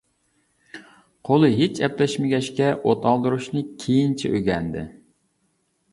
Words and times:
قولى 1.29 1.51
ھېچ 1.59 1.81
ئەپلەشمىگەچكە 1.87 2.71
ئوت 2.81 3.07
ئالدۇرۇشنى 3.11 3.63
كېيىنچە 3.85 4.33
ئۆگەندى. 4.39 4.87